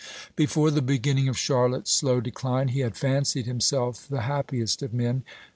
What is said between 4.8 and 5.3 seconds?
of men.